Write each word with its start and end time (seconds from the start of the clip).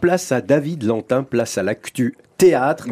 Place 0.00 0.30
à 0.30 0.40
David 0.40 0.84
Lantin, 0.84 1.24
place 1.24 1.58
à 1.58 1.64
l'actu 1.64 2.16
théâtre. 2.38 2.86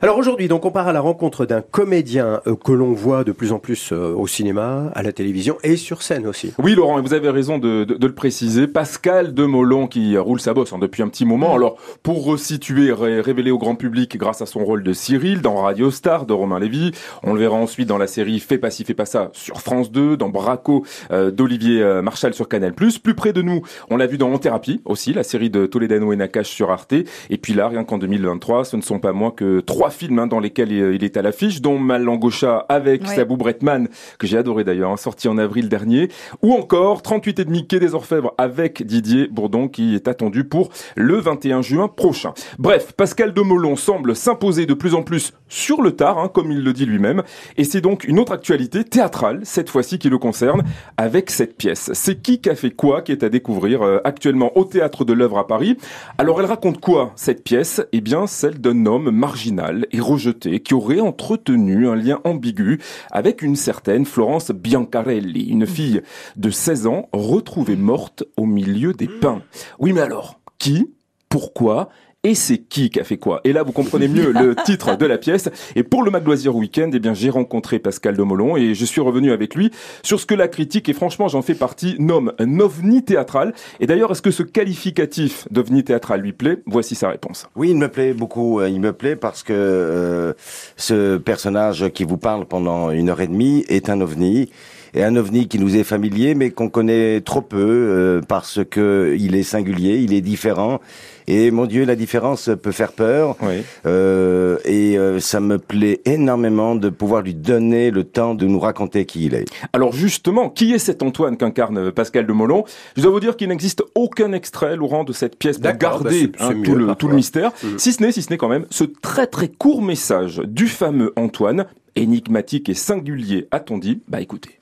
Alors 0.00 0.16
aujourd'hui, 0.16 0.48
donc 0.48 0.64
on 0.64 0.70
part 0.70 0.88
à 0.88 0.94
la 0.94 1.02
rencontre 1.02 1.44
d'un 1.44 1.60
comédien 1.60 2.40
euh, 2.46 2.56
que 2.56 2.72
l'on 2.72 2.92
voit 2.92 3.24
de 3.24 3.32
plus 3.32 3.52
en 3.52 3.58
plus 3.58 3.92
euh, 3.92 4.14
au 4.14 4.26
cinéma, 4.26 4.90
à 4.94 5.02
la 5.02 5.12
télévision 5.12 5.58
et 5.62 5.76
sur 5.76 6.02
scène 6.02 6.26
aussi. 6.26 6.54
Oui, 6.58 6.74
Laurent, 6.74 6.98
et 6.98 7.02
vous 7.02 7.12
avez 7.12 7.28
raison 7.28 7.58
de, 7.58 7.84
de, 7.84 7.94
de 7.94 8.06
le 8.06 8.14
préciser. 8.14 8.66
Pascal 8.66 9.34
Demolon 9.34 9.86
qui 9.86 10.16
roule 10.16 10.40
sa 10.40 10.54
bosse 10.54 10.72
hein, 10.72 10.78
depuis 10.78 11.02
un 11.02 11.08
petit 11.08 11.26
moment. 11.26 11.54
Alors 11.54 11.76
pour 12.02 12.24
resituer, 12.24 12.90
ré 12.90 13.20
révéler 13.20 13.50
au 13.50 13.58
grand 13.58 13.74
public 13.74 14.16
grâce 14.16 14.40
à 14.40 14.46
son 14.46 14.64
rôle 14.64 14.82
de 14.82 14.94
Cyril 14.94 15.42
dans 15.42 15.56
Radio 15.56 15.90
Star 15.90 16.24
de 16.24 16.32
Romain 16.32 16.58
Lévy, 16.58 16.92
on 17.22 17.34
le 17.34 17.40
verra 17.40 17.56
ensuite 17.56 17.86
dans 17.86 17.98
la 17.98 18.06
série 18.06 18.40
Fais 18.40 18.56
pas 18.56 18.70
ci, 18.70 18.84
fais 18.84 18.94
pas 18.94 19.04
ça 19.04 19.28
sur 19.34 19.60
France 19.60 19.92
2, 19.92 20.16
dans 20.16 20.30
Braco 20.30 20.86
euh, 21.10 21.30
d'Olivier 21.30 21.82
euh, 21.82 22.00
Marchal 22.00 22.32
sur 22.32 22.48
Canal+. 22.48 22.72
Plus 22.72 22.98
près 22.98 23.34
de 23.34 23.42
nous, 23.42 23.62
on 23.90 23.98
l'a 23.98 24.06
vu 24.06 24.16
dans 24.16 24.32
En 24.32 24.38
Thérapie 24.38 24.80
aussi, 24.86 25.12
la 25.12 25.22
série 25.22 25.50
de 25.50 25.66
Toledano 25.66 26.12
et 26.12 26.16
Nakash 26.16 26.48
sur 26.48 26.70
Arte. 26.70 26.94
Et 26.94 27.36
puis 27.36 27.52
là, 27.52 27.68
rien 27.68 27.84
qu'en 27.84 27.98
2023, 27.98 28.64
ce 28.70 28.76
ne 28.76 28.82
sont 28.82 29.00
pas 29.00 29.12
moins 29.12 29.32
que 29.32 29.58
trois 29.58 29.90
films 29.90 30.20
hein, 30.20 30.26
dans 30.28 30.38
lesquels 30.38 30.70
il 30.70 31.02
est 31.02 31.16
à 31.16 31.22
l'affiche, 31.22 31.60
dont 31.60 31.78
Malangosha 31.78 32.66
avec. 32.68 33.06
Sabou 33.06 33.36
Bretman, 33.36 33.88
que 34.18 34.26
j'ai 34.26 34.38
adoré 34.38 34.62
d'ailleurs, 34.62 34.92
hein, 34.92 34.96
sorti 34.96 35.26
en 35.26 35.38
avril 35.38 35.68
dernier, 35.68 36.08
ou 36.42 36.52
encore 36.52 37.02
38 37.02 37.40
et 37.40 37.44
demi 37.44 37.66
Quai 37.66 37.80
des 37.80 37.94
Orfèvres 37.94 38.32
avec 38.38 38.86
Didier 38.86 39.26
Bourdon 39.26 39.66
qui 39.66 39.94
est 39.94 40.06
attendu 40.06 40.44
pour 40.44 40.70
le 40.96 41.16
21 41.16 41.62
juin 41.62 41.88
prochain. 41.88 42.32
Bref, 42.58 42.92
Pascal 42.92 43.34
Demolon 43.34 43.74
semble 43.74 44.14
s'imposer 44.14 44.66
de 44.66 44.74
plus 44.74 44.94
en 44.94 45.02
plus 45.02 45.32
sur 45.48 45.82
le 45.82 45.92
tard, 45.92 46.18
hein, 46.18 46.28
comme 46.32 46.52
il 46.52 46.62
le 46.62 46.72
dit 46.72 46.86
lui-même, 46.86 47.22
et 47.56 47.64
c'est 47.64 47.80
donc 47.80 48.04
une 48.04 48.20
autre 48.20 48.32
actualité 48.32 48.84
théâtrale, 48.84 49.40
cette 49.42 49.68
fois-ci 49.68 49.98
qui 49.98 50.08
le 50.08 50.18
concerne, 50.18 50.62
avec 50.96 51.30
cette 51.30 51.56
pièce. 51.56 51.90
C'est 51.92 52.22
qui 52.22 52.40
qui 52.40 52.48
a 52.48 52.54
fait 52.54 52.70
quoi 52.70 53.02
qui 53.02 53.10
est 53.10 53.24
à 53.24 53.28
découvrir 53.28 53.82
euh, 53.82 53.98
actuellement 54.04 54.56
au 54.56 54.64
Théâtre 54.64 55.04
de 55.04 55.12
l'œuvre 55.12 55.38
à 55.38 55.46
Paris. 55.46 55.76
Alors 56.18 56.40
elle 56.40 56.46
raconte 56.46 56.80
quoi 56.80 57.12
cette 57.16 57.42
pièce? 57.42 57.82
Eh 57.92 58.00
bien 58.00 58.26
celle 58.26 58.59
d'un 58.60 58.86
homme 58.86 59.10
marginal 59.10 59.86
et 59.92 60.00
rejeté 60.00 60.60
qui 60.60 60.74
aurait 60.74 61.00
entretenu 61.00 61.88
un 61.88 61.94
lien 61.94 62.20
ambigu 62.24 62.80
avec 63.10 63.42
une 63.42 63.56
certaine 63.56 64.04
Florence 64.04 64.50
Biancarelli, 64.50 65.48
une 65.48 65.66
fille 65.66 66.02
de 66.36 66.50
16 66.50 66.86
ans 66.86 67.08
retrouvée 67.12 67.76
morte 67.76 68.24
au 68.36 68.46
milieu 68.46 68.92
des 68.92 69.08
pins. 69.08 69.42
Oui 69.78 69.92
mais 69.92 70.02
alors, 70.02 70.40
qui 70.58 70.92
Pourquoi 71.28 71.88
et 72.22 72.34
c'est 72.34 72.58
qui 72.58 72.90
qui 72.90 73.00
a 73.00 73.04
fait 73.04 73.16
quoi? 73.16 73.40
Et 73.44 73.52
là, 73.54 73.62
vous 73.62 73.72
comprenez 73.72 74.06
mieux 74.06 74.30
le 74.32 74.54
titre 74.64 74.94
de 74.96 75.06
la 75.06 75.16
pièce. 75.16 75.48
Et 75.74 75.82
pour 75.82 76.02
le 76.02 76.10
Magloisir 76.10 76.54
Weekend, 76.54 76.94
eh 76.94 76.98
bien, 76.98 77.14
j'ai 77.14 77.30
rencontré 77.30 77.78
Pascal 77.78 78.14
Demolon 78.14 78.58
et 78.58 78.74
je 78.74 78.84
suis 78.84 79.00
revenu 79.00 79.32
avec 79.32 79.54
lui 79.54 79.70
sur 80.02 80.20
ce 80.20 80.26
que 80.26 80.34
la 80.34 80.46
critique, 80.46 80.88
et 80.90 80.92
franchement, 80.92 81.28
j'en 81.28 81.40
fais 81.40 81.54
partie, 81.54 81.96
nomme 81.98 82.32
un 82.38 82.60
ovni 82.60 83.02
théâtral. 83.02 83.54
Et 83.80 83.86
d'ailleurs, 83.86 84.10
est-ce 84.12 84.20
que 84.20 84.30
ce 84.30 84.42
qualificatif 84.42 85.48
d'ovni 85.50 85.82
théâtral 85.82 86.20
lui 86.20 86.32
plaît? 86.32 86.58
Voici 86.66 86.94
sa 86.94 87.08
réponse. 87.08 87.48
Oui, 87.56 87.70
il 87.70 87.76
me 87.76 87.88
plaît 87.88 88.12
beaucoup. 88.12 88.62
Il 88.62 88.80
me 88.80 88.92
plaît 88.92 89.16
parce 89.16 89.42
que 89.42 89.54
euh, 89.54 90.34
ce 90.76 91.16
personnage 91.16 91.88
qui 91.88 92.04
vous 92.04 92.18
parle 92.18 92.44
pendant 92.44 92.90
une 92.90 93.08
heure 93.08 93.22
et 93.22 93.28
demie 93.28 93.64
est 93.68 93.88
un 93.88 94.00
ovni 94.00 94.50
et 94.94 95.02
un 95.02 95.16
ovni 95.16 95.48
qui 95.48 95.58
nous 95.58 95.76
est 95.76 95.84
familier, 95.84 96.34
mais 96.34 96.50
qu'on 96.50 96.68
connaît 96.68 97.20
trop 97.20 97.42
peu 97.42 97.58
euh, 97.58 98.20
parce 98.26 98.60
que 98.68 99.16
il 99.18 99.34
est 99.34 99.42
singulier, 99.42 99.98
il 99.98 100.12
est 100.12 100.20
différent. 100.20 100.80
Et 101.26 101.52
mon 101.52 101.66
Dieu, 101.66 101.84
la 101.84 101.94
différence 101.94 102.50
peut 102.60 102.72
faire 102.72 102.92
peur. 102.92 103.36
Oui. 103.40 103.62
Euh, 103.86 104.58
et 104.64 104.98
euh, 104.98 105.20
ça 105.20 105.38
me 105.38 105.58
plaît 105.58 106.00
énormément 106.04 106.74
de 106.74 106.88
pouvoir 106.88 107.22
lui 107.22 107.34
donner 107.34 107.92
le 107.92 108.02
temps 108.02 108.34
de 108.34 108.46
nous 108.46 108.58
raconter 108.58 109.04
qui 109.04 109.26
il 109.26 109.34
est. 109.34 109.44
Alors 109.72 109.92
justement, 109.92 110.50
qui 110.50 110.72
est 110.74 110.78
cet 110.78 111.04
Antoine 111.04 111.36
qu'incarne 111.36 111.92
Pascal 111.92 112.26
de 112.26 112.32
Molon? 112.32 112.64
Je 112.96 113.02
dois 113.02 113.12
vous 113.12 113.20
dire 113.20 113.36
qu'il 113.36 113.48
n'existe 113.48 113.84
aucun 113.94 114.32
extrait, 114.32 114.74
Laurent, 114.74 115.04
de 115.04 115.12
cette 115.12 115.38
pièce 115.38 115.58
pour 115.58 115.72
garder 115.72 116.26
bah 116.26 116.38
hein, 116.40 116.62
tout, 116.64 116.74
le, 116.74 116.94
tout, 116.96 117.06
le, 117.06 117.14
mystère. 117.14 117.52
Mmh. 117.62 117.78
Si 117.78 117.92
ce 117.92 118.02
n'est, 118.02 118.12
si 118.12 118.22
ce 118.22 118.30
n'est 118.30 118.36
quand 118.36 118.48
même, 118.48 118.66
ce 118.70 118.84
très 118.84 119.28
très 119.28 119.48
court 119.48 119.82
message 119.82 120.42
du 120.44 120.66
fameux 120.66 121.12
Antoine, 121.14 121.66
énigmatique 121.96 122.68
et 122.68 122.74
singulier, 122.74 123.46
a-t-on 123.50 123.78
dit? 123.78 124.00
Bah 124.08 124.20
écoutez. 124.20 124.58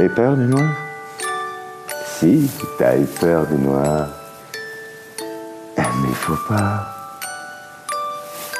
Eu 0.00 0.08
peur 0.08 0.34
du 0.34 0.44
noir 0.44 0.70
Si, 2.06 2.50
t'as 2.78 2.96
eu 2.96 3.04
peur 3.04 3.46
du 3.46 3.56
noir. 3.56 4.08
Mais 5.76 6.14
faut 6.14 6.38
pas. 6.48 6.86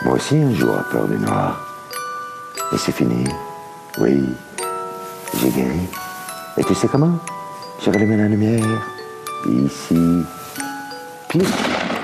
Moi 0.04 0.16
aussi, 0.16 0.36
un 0.36 0.52
jour, 0.52 0.74
j'ai 0.76 0.92
peur 0.92 1.08
du 1.08 1.16
noir. 1.16 1.58
Et 2.74 2.76
c'est 2.76 2.92
fini. 2.92 3.24
Oui, 3.98 4.22
j'ai 5.38 5.48
guéri. 5.48 5.88
Et 6.58 6.64
tu 6.64 6.74
sais 6.74 6.88
comment? 6.88 7.18
J'ai 7.82 7.90
rallumé 7.90 8.18
la 8.18 8.28
lumière. 8.28 8.82
Ici. 9.46 10.22
Puis 11.28 11.40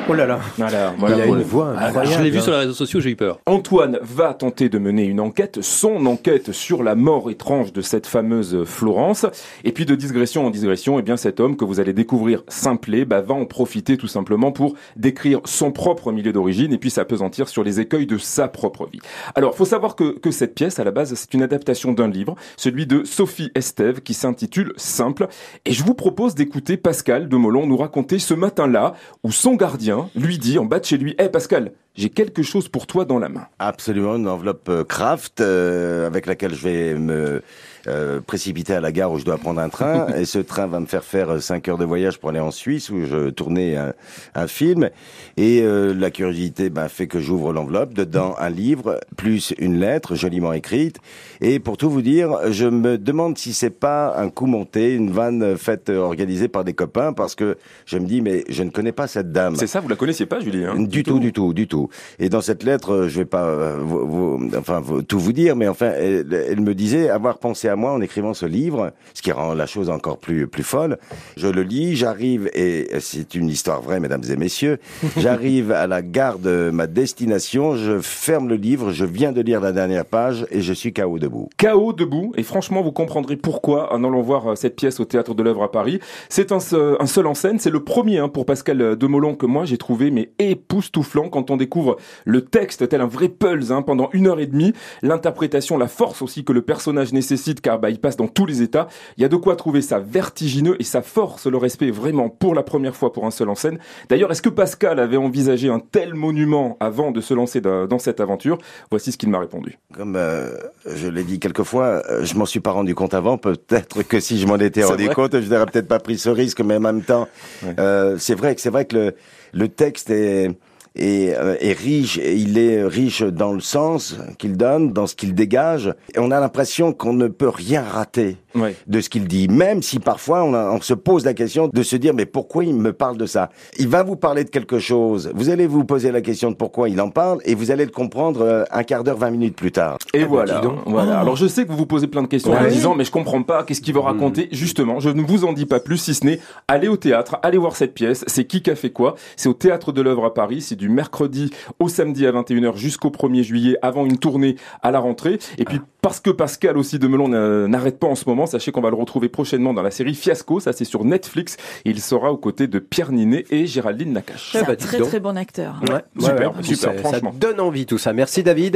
Oh 0.09 0.15
là 0.15 0.25
là. 0.25 0.39
Voilà, 0.57 0.95
voilà, 0.97 1.17
il 1.17 1.23
a 1.23 1.27
une 1.27 1.43
voix 1.43 1.71
incroyable. 1.71 2.17
Je 2.17 2.23
l'ai 2.23 2.31
vu 2.31 2.41
sur 2.41 2.53
les 2.53 2.59
réseaux 2.59 2.75
sociaux, 2.75 3.01
j'ai 3.01 3.11
eu 3.11 3.17
peur. 3.17 3.41
Antoine 3.47 3.99
va 4.03 4.35
tenter 4.35 4.69
de 4.69 4.79
mener 4.79 5.03
une 5.03 5.19
enquête, 5.19 5.63
son 5.63 6.07
enquête 6.07 6.53
sur 6.53 6.85
la 6.85 6.95
mort 6.95 7.29
étrange 7.29 7.73
de 7.73 7.81
cette 7.81 8.07
fameuse 8.07 8.63
Florence. 8.65 9.27
Et 9.65 9.73
puis 9.73 9.85
de 9.85 9.97
digression 9.97 10.47
en 10.47 10.51
digression, 10.51 11.01
eh 11.01 11.03
bien 11.03 11.17
cet 11.17 11.41
homme 11.41 11.57
que 11.57 11.65
vous 11.65 11.81
allez 11.81 11.93
découvrir 11.93 12.45
simplet, 12.47 13.05
bah, 13.05 13.21
va 13.21 13.35
en 13.35 13.47
profiter 13.47 13.97
tout 13.97 14.07
simplement 14.07 14.53
pour 14.53 14.75
décrire 14.95 15.41
son 15.45 15.73
propre 15.73 16.13
milieu 16.13 16.33
d'origine 16.33 16.73
et 16.73 16.79
puis 16.79 16.91
s'apesantir 16.91 17.49
sur 17.49 17.65
les 17.65 17.81
écueils 17.81 18.07
de 18.07 18.17
sa 18.17 18.47
propre 18.47 18.87
vie. 18.87 19.01
Alors, 19.35 19.57
faut 19.57 19.65
savoir 19.65 19.97
que, 19.97 20.17
que 20.17 20.31
cette 20.31 20.55
pièce, 20.55 20.79
à 20.79 20.85
la 20.85 20.93
base, 20.93 21.15
c'est 21.15 21.35
une 21.35 21.43
adaptation 21.43 21.93
d'un 21.93 22.09
livre, 22.09 22.37
celui 22.57 22.87
de 22.87 23.03
Sophie 23.03 23.51
Estève, 23.57 24.03
qui 24.03 24.15
s'intitule 24.15 24.73
Simple. 24.77 25.27
Et 25.65 25.73
je 25.73 25.83
vous 25.83 25.95
propose 25.95 26.37
d'écouter 26.37 26.77
Pascal 26.77 27.29
de 27.29 27.37
Molon 27.37 27.67
nous 27.67 27.77
raconter 27.77 28.21
ce 28.21 28.35
matin-là 28.35 28.95
où 29.25 29.33
son 29.33 29.57
gardien 29.57 29.96
lui 30.15 30.39
dit 30.39 30.59
en 30.59 30.65
bas 30.65 30.81
de 30.81 30.85
chez 30.85 30.97
lui, 30.97 31.13
hé 31.19 31.25
hey 31.25 31.29
Pascal, 31.31 31.73
j'ai 31.95 32.11
quelque 32.11 32.43
chose 32.43 32.69
pour 32.69 32.87
toi 32.87 33.05
dans 33.05 33.19
la 33.19 33.29
main. 33.29 33.47
Absolument, 33.59 34.17
une 34.17 34.29
enveloppe 34.29 34.69
euh, 34.69 34.85
craft 34.85 35.41
euh, 35.41 36.07
avec 36.07 36.27
laquelle 36.27 36.55
je 36.55 36.63
vais 36.63 36.95
me 36.95 37.43
euh, 37.89 38.21
précipiter 38.21 38.75
à 38.75 38.81
la 38.81 38.93
gare 38.93 39.13
où 39.13 39.19
je 39.19 39.25
dois 39.25 39.39
prendre 39.39 39.61
un 39.61 39.69
train. 39.69 40.09
et 40.17 40.25
ce 40.25 40.39
train 40.39 40.67
va 40.67 40.81
me 40.81 40.87
faire 40.87 41.05
faire 41.05 41.41
5 41.41 41.69
heures 41.69 41.79
de 41.79 41.85
voyage 41.85 42.19
pour 42.19 42.31
aller 42.31 42.41
en 42.41 42.51
Suisse 42.51 42.91
où 42.91 43.05
je 43.05 43.31
tournais 43.31 43.77
un, 43.77 43.93
un 44.35 44.47
film. 44.47 44.91
Et 45.37 45.63
euh, 45.63 45.95
la 45.95 46.11
curiosité 46.11 46.71
ben, 46.71 46.89
fait 46.89 47.07
que 47.07 47.21
j'ouvre 47.21 47.53
l'enveloppe. 47.53 47.95
Dedans, 47.95 48.35
un 48.39 48.51
livre 48.51 49.01
plus 49.17 49.55
une 49.59 49.79
lettre 49.79 50.15
joliment 50.15 50.53
écrite. 50.53 50.99
Et 51.41 51.59
pour 51.59 51.77
tout 51.77 51.91
vous 51.91 52.03
dire, 52.03 52.31
je 52.51 52.67
me 52.67 52.99
demande 52.99 53.39
si 53.39 53.53
c'est 53.53 53.71
pas 53.71 54.17
un 54.17 54.31
coup 54.31 54.47
monté, 54.47 54.95
une 54.95 55.11
vanne 55.11 55.57
faite, 55.57 55.91
organisée 55.91 56.49
par 56.49 56.65
des 56.65 56.75
copains, 56.75 57.13
parce 57.13 57.35
que 57.35 57.57
je 57.85 57.99
me 57.99 58.07
dis, 58.07 58.21
mais 58.21 58.45
je 58.49 58.63
ne 58.63 58.71
connais 58.71 58.93
pas 58.93 59.07
cette 59.07 59.33
dame. 59.33 59.57
C'est 59.57 59.67
ça, 59.67 59.81
vous 59.81 59.89
la 59.89 59.97
connaissiez 59.97 60.27
pas, 60.27 60.41
Julie 60.41 60.65
hein? 60.65 60.75
Du, 60.77 60.87
du, 60.87 61.03
tout, 61.03 61.13
tout, 61.13 61.21
du 61.21 61.33
tout, 61.33 61.55
du 61.55 61.69
tout. 61.69 61.89
Et 62.19 62.29
dans 62.29 62.41
cette 62.41 62.63
lettre, 62.63 63.07
je 63.09 63.19
vais 63.19 63.25
pas 63.25 63.45
euh, 63.45 63.77
vous, 63.81 64.07
vous, 64.07 64.51
enfin, 64.57 64.81
vous, 64.81 65.03
tout 65.03 65.19
vous 65.19 65.33
dire, 65.33 65.57
mais 65.57 65.69
enfin, 65.69 65.93
elle, 65.97 66.27
elle, 66.33 66.61
me 66.61 66.75
disait 66.75 67.09
avoir 67.09 67.39
pensé 67.39 67.69
à 67.69 67.76
moi 67.77 67.93
en 67.93 68.01
écrivant 68.01 68.35
ce 68.35 68.47
livre, 68.47 68.93
ce 69.15 69.23
qui 69.23 69.33
rend 69.33 69.55
la 69.55 69.67
chose 69.67 69.91
encore 69.91 70.19
plus, 70.19 70.47
plus 70.47 70.63
folle. 70.63 70.99
Je 71.37 71.49
le 71.49 71.63
lis, 71.63 71.97
j'arrive, 71.97 72.51
et 72.55 72.89
c'est 73.01 73.35
une 73.35 73.49
histoire 73.49 73.81
vraie, 73.83 74.01
mesdames 74.01 74.23
et 74.29 74.37
messieurs, 74.37 74.79
j'arrive 75.17 75.73
à 75.73 75.87
la 75.87 76.03
gare 76.03 76.39
de 76.39 76.71
ma 76.73 76.87
destination, 76.87 77.77
je 77.77 78.01
ferme 78.01 78.49
le 78.49 78.57
livre, 78.57 78.93
je 78.93 79.05
viens 79.05 79.33
de 79.33 79.41
lire 79.41 79.61
la 79.61 79.73
dernière 79.73 80.05
page, 80.05 80.47
et 80.51 80.61
je 80.61 80.73
suis 80.73 80.93
KO 80.93 81.19
debout. 81.19 81.49
KO 81.59 81.93
debout, 81.93 82.33
et 82.37 82.43
franchement, 82.43 82.83
vous 82.83 82.93
comprendrez 82.93 83.37
pourquoi 83.37 83.93
en 83.93 84.05
allant 84.05 84.23
voir 84.23 84.57
cette 84.57 84.77
pièce 84.77 85.01
au 85.01 85.05
Théâtre 85.05 85.35
de 85.35 85.43
l'œuvre 85.43 85.63
à 85.63 85.71
Paris. 85.71 86.01
C'est 86.29 86.53
un, 86.53 86.59
un, 86.59 87.07
seul 87.07 87.27
en 87.27 87.35
scène, 87.35 87.59
c'est 87.59 87.71
le 87.71 87.85
premier 87.85 88.19
hein, 88.19 88.29
pour 88.29 88.47
Pascal 88.47 88.97
Demolon 88.97 89.35
que 89.35 89.47
moi 89.47 89.65
j'ai 89.65 89.79
trouvé, 89.79 90.11
mais 90.11 90.31
époustouflant 90.39 91.29
quand 91.29 91.51
on 91.51 91.57
découvre 91.57 91.97
le 92.25 92.45
texte 92.45 92.89
tel 92.89 93.01
un 93.01 93.07
vrai 93.07 93.29
pulse 93.29 93.71
hein, 93.71 93.83
pendant 93.83 94.09
une 94.13 94.27
heure 94.27 94.41
et 94.41 94.47
demie, 94.47 94.73
l'interprétation, 95.03 95.79
la 95.79 95.89
force 95.89 96.23
aussi 96.23 96.45
que 96.45 96.53
le 96.53 96.63
personnage 96.63 97.13
nécessite, 97.13 97.61
car 97.67 97.81
bah, 97.81 97.91
il 97.91 97.99
passe 97.99 98.17
dans 98.17 98.29
tous 98.29 98.47
les 98.47 98.63
états. 98.63 98.87
Il 99.17 99.23
y 99.23 99.25
a 99.25 99.29
de 99.29 99.35
quoi 99.35 99.57
trouver 99.57 99.83
ça 99.83 99.99
vertigineux 99.99 100.77
et 100.79 100.85
ça 100.85 101.03
force 101.03 101.49
le 101.49 101.57
respect 101.57 101.91
vraiment 101.91 102.29
pour 102.29 102.55
la 102.55 102.63
première 102.63 102.95
fois 102.95 103.13
pour 103.13 103.27
un 103.27 103.33
seul 103.33 103.49
en 103.49 103.57
scène. 103.57 103.81
D'ailleurs, 104.09 104.31
est-ce 104.31 104.41
que 104.41 104.49
Pascal 104.49 105.01
avait 105.01 105.17
envisagé 105.17 105.69
un 105.69 105.81
tel 105.81 106.15
monument 106.15 106.77
avant 106.79 107.11
de 107.11 107.21
se 107.21 107.35
lancer 107.35 107.61
dans 107.61 107.99
cette 107.99 108.21
aventure? 108.21 108.59
Voici 108.89 109.11
ce 109.11 109.19
qu'il 109.19 109.31
m'a 109.31 109.41
répondu. 109.41 109.81
Comme 109.93 110.15
euh, 110.15 110.57
je 110.87 111.09
l'ai 111.09 111.25
dit 111.25 111.41
quelques 111.41 111.65
fois, 111.65 112.03
euh, 112.09 112.25
je 112.25 112.37
m'en 112.37 112.47
suis 112.47 112.61
pas 112.61 112.71
rendu 112.71 112.95
compte 112.95 113.15
avant. 113.15 113.37
Peut-être 113.37 114.05
que 114.05 114.21
si 114.21 114.39
je 114.39 114.47
m'en 114.47 114.59
étais 114.59 114.85
rendu 114.85 115.09
compte, 115.09 115.41
je 115.41 115.51
n'aurais 115.51 115.67
peut-être 115.67 115.89
pas 115.89 115.99
pris 115.99 116.19
ce 116.19 116.31
risque, 116.31 116.61
mais 116.61 116.77
en 116.77 116.81
même 116.81 117.03
temps, 117.03 117.27
ouais. 117.65 117.75
euh, 117.81 118.17
c'est 118.17 118.37
vrai 118.37 118.55
que 118.55 118.61
c'est 118.61 118.71
vrai 118.71 118.85
que 118.85 118.95
le, 118.95 119.15
le 119.53 119.69
texte 119.69 120.11
est 120.11 120.51
est, 120.97 121.37
euh, 121.37 121.57
est, 121.61 121.73
riche, 121.73 122.19
et 122.19 122.35
il 122.35 122.59
est 122.59 122.85
riche 122.85 123.23
dans 123.23 123.53
le 123.53 123.61
sens 123.61 124.17
qu'il 124.39 124.57
donne, 124.57 124.93
dans 124.93 125.07
ce 125.07 125.15
qu'il 125.15 125.35
dégage. 125.35 125.95
Et 126.15 126.19
on 126.19 126.31
a 126.31 126.41
l'impression 126.41 126.93
qu'on 126.93 127.13
ne 127.13 127.29
peut 127.29 127.49
rien 127.49 127.83
rater. 127.83 128.37
De 128.87 129.01
ce 129.01 129.09
qu'il 129.09 129.27
dit, 129.27 129.49
même 129.49 129.83
si 129.83 129.99
parfois 129.99 130.45
on, 130.45 130.55
a- 130.55 130.71
on 130.71 130.81
se 130.81 130.95
pose 130.95 131.25
la 131.25 131.35
question 131.35 131.69
de 131.73 131.83
se 131.83 131.97
dire 131.97 132.15
mais 132.15 132.27
pourquoi 132.27 132.65
il 132.65 132.75
me 132.75 132.93
parle 132.93 133.17
de 133.17 133.27
ça? 133.27 133.51
Il 133.79 133.89
va 133.89 134.03
vous 134.03 134.17
parler 134.17 134.45
de 134.45 134.51
quelque 134.51 134.79
chose, 134.79 135.31
vous 135.35 135.51
allez 135.51 135.67
vous 135.67 135.85
poser 135.85 136.11
la 136.13 136.21
question 136.21 136.51
de 136.51 136.57
pourquoi 136.57 136.89
il 136.89 137.01
en 137.01 137.11
parle 137.11 137.39
et 137.45 137.55
vous 137.55 137.71
allez 137.71 137.85
le 137.85 137.91
comprendre 137.91 138.41
euh, 138.43 138.65
un 138.71 138.83
quart 138.83 139.05
d'heure, 139.05 139.17
20 139.19 139.31
minutes 139.31 139.57
plus 139.57 139.73
tard. 139.73 139.99
Et 140.15 140.19
Ah 140.19 140.23
bah, 140.23 140.27
voilà. 140.29 140.61
donc. 140.61 140.79
voilà. 140.87 141.19
Alors 141.21 141.37
je 141.37 141.47
sais 141.47 141.65
que 141.65 141.71
vous 141.71 141.77
vous 141.77 141.87
posez 141.87 142.07
plein 142.07 142.23
de 142.23 142.27
questions 142.29 142.53
en 142.53 142.63
Ouais. 142.63 142.71
disant 142.71 142.95
mais 142.95 143.05
je 143.05 143.11
comprends 143.11 143.43
pas, 143.43 143.63
qu'est-ce 143.65 143.81
qu'il 143.81 143.95
veut 143.95 144.01
raconter? 144.01 144.49
Justement, 144.53 145.01
je 145.01 145.11
ne 145.11 145.23
vous 145.23 145.45
en 145.45 145.53
dis 145.53 145.67
pas 145.67 145.81
plus 145.81 145.99
si 145.99 146.15
ce 146.15 146.25
n'est 146.25 146.41
aller 146.69 146.89
au 146.89 146.97
théâtre, 146.97 147.39
aller 147.43 147.59
voir 147.59 147.77
cette 147.77 147.95
pièce. 147.95 148.25
C'est 148.27 148.45
qui 148.45 148.63
qui 148.63 148.71
a 148.71 148.77
fait 148.77 148.91
quoi? 148.91 149.15
C'est 149.37 149.49
au 149.49 149.55
théâtre 149.55 149.93
de 149.93 150.01
l'œuvre 150.03 150.25
à 150.25 150.35
Paris. 150.35 150.61
C'est 150.63 150.77
du 150.77 150.89
mercredi 150.89 151.51
au 151.81 151.89
samedi 151.89 152.27
à 152.27 152.33
21h 152.33 152.77
jusqu'au 152.77 153.11
1er 153.11 153.43
juillet 153.43 153.77
avant 153.83 154.05
une 154.07 154.19
tournée 154.19 154.57
à 154.83 154.91
la 154.91 154.99
rentrée. 155.01 155.39
Et 155.59 155.65
puis 155.65 155.81
parce 156.03 156.21
que 156.21 156.31
Pascal 156.31 156.79
aussi 156.79 156.99
de 157.01 157.09
Melon 157.09 157.29
n'a- 157.29 157.67
n'arrête 157.67 157.99
pas 157.99 158.07
en 158.07 158.15
ce 158.15 158.29
moment, 158.29 158.46
sachez 158.47 158.73
qu'on 158.73 158.81
va 158.81 158.91
le 158.91 158.97
retrouver 158.97 159.29
prochainement 159.29 159.73
dans 159.75 159.83
la 159.83 159.91
série 159.91 160.15
Fiasco. 160.15 160.61
Ça 160.61 160.73
c'est 160.73 160.85
sur 160.85 161.05
Netflix. 161.05 161.57
Et 161.85 161.91
il 161.91 162.01
sera 162.01 162.33
aux 162.33 162.37
côtés 162.37 162.67
de 162.67 162.79
Pierre 162.79 163.13
Ninet 163.13 163.45
et 163.51 163.67
Géraldine 163.67 164.13
Nakache. 164.13 164.51
C'est 164.53 164.63
bah, 164.67 164.73
un 164.73 164.75
dis 164.75 164.85
très 164.85 165.01
très 165.01 165.21
bon 165.21 165.37
acteur. 165.37 165.81
Ouais, 165.89 166.03
Super, 166.19 166.57
ouais, 166.57 166.63
super, 166.63 166.93
ça- 166.93 166.99
franchement. 166.99 167.33
Ça 167.33 167.39
donne 167.39 167.61
envie 167.61 167.87
tout 167.87 167.99
ça. 167.99 168.13
Merci 168.13 168.43
David. 168.43 168.75